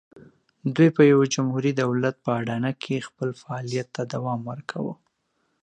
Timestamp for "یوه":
1.11-1.25